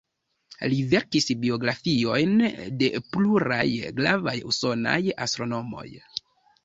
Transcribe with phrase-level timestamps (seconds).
[0.71, 2.33] Li verkis biografiojn
[2.79, 3.67] de pluraj
[4.01, 5.87] gravaj usonaj astronomoj.